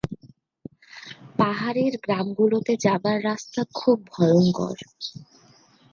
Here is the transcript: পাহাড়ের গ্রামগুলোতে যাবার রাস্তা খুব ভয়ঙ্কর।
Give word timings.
পাহাড়ের 1.39 1.93
গ্রামগুলোতে 2.03 2.73
যাবার 2.85 3.17
রাস্তা 3.23 3.61
খুব 3.73 3.97
ভয়ঙ্কর। 4.11 4.77